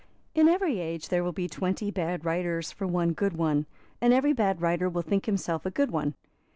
[0.33, 3.67] In every age there will be twenty bad writers for one good one;
[4.01, 6.15] and every bad writer will think himself a good one.